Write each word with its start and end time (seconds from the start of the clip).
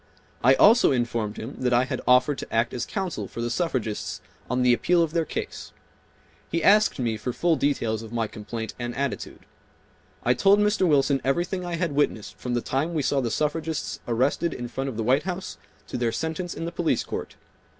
I 0.43 0.55
also 0.55 0.91
informed 0.91 1.37
him 1.37 1.57
that 1.59 1.73
I 1.73 1.83
had 1.83 2.01
offered 2.07 2.39
to 2.39 2.51
act 2.51 2.73
as 2.73 2.87
counsel 2.87 3.27
for 3.27 3.39
the 3.39 3.51
suffragists 3.51 4.19
on 4.49 4.63
the 4.63 4.73
appeal 4.73 5.03
of 5.03 5.11
their 5.13 5.25
case. 5.25 5.73
He 6.49 6.63
asked 6.63 6.97
me 6.97 7.17
for 7.17 7.31
full 7.31 7.55
details 7.55 8.01
of 8.01 8.11
my 8.11 8.25
complaint 8.25 8.73
and 8.79 8.95
attitude. 8.95 9.45
I 10.23 10.33
told 10.33 10.57
Mr. 10.57 10.87
Wilson 10.87 11.21
everything 11.23 11.63
I 11.63 11.75
had 11.75 11.91
witnessed 11.91 12.35
from 12.39 12.55
the 12.55 12.61
time 12.61 12.95
we 12.95 13.03
saw 13.03 13.21
the 13.21 13.29
suffragists 13.29 13.99
arrested 14.07 14.55
in 14.55 14.69
front 14.69 14.89
of 14.89 14.97
the 14.97 15.03
White 15.03 15.21
House 15.21 15.59
to 15.89 15.99
their 15.99 16.11
sentence 16.11 16.55
in 16.55 16.65
the 16.65 16.71
police 16.71 17.03
court. 17.03 17.35